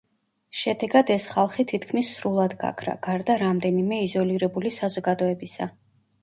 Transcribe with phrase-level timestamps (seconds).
[0.59, 5.71] შედეგად, ეს ხალხი თითქმის სრულად გაქრა, გარდა რამდენიმე იზოლირებული საზოგადოებისა.